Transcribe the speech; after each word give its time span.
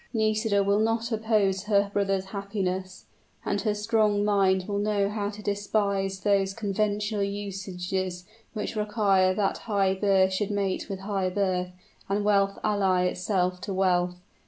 "Nisida 0.13 0.63
will 0.63 0.79
not 0.79 1.11
oppose 1.11 1.65
her 1.65 1.91
brother's 1.93 2.25
happiness; 2.25 3.05
and 3.45 3.61
her 3.61 3.75
strong 3.75 4.25
mind 4.25 4.67
will 4.67 4.79
know 4.79 5.09
how 5.09 5.29
to 5.29 5.43
despise 5.43 6.21
those 6.21 6.55
conventional 6.55 7.21
usages 7.21 8.23
which 8.53 8.75
require 8.75 9.35
that 9.35 9.59
high 9.69 9.93
birth 9.93 10.33
should 10.33 10.49
mate 10.49 10.89
with 10.89 11.01
high 11.01 11.29
birth, 11.29 11.69
and 12.09 12.25
wealth 12.25 12.57
ally 12.63 13.03
itself 13.03 13.61
to 13.61 13.75
wealth. 13.75 14.15